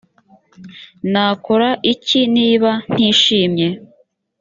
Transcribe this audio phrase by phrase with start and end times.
[1.11, 3.69] nakora iki niba ntishimiye